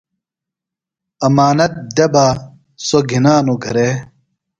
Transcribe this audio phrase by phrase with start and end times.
[1.27, 2.25] امانت دےۡ بہ
[2.87, 3.89] سوۡ گِھنانوۡ گھرے۔